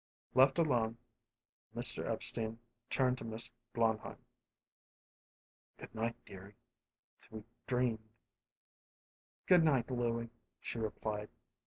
Left 0.33 0.57
alone, 0.57 0.97
Mr. 1.75 2.09
Epstein 2.09 2.57
turned 2.89 3.19
to 3.19 3.23
Miss 3.23 3.51
Blondheim. 3.71 4.17
"Good 5.77 5.93
night, 5.93 6.15
dearie," 6.25 6.55
he 6.55 6.55
whispered. 6.55 7.29
"Thweet 7.29 7.45
dreamth." 7.67 8.09
"Good 9.45 9.63
night, 9.63 9.91
Louie," 9.91 10.31
she 10.59 10.79
replied. 10.79 11.29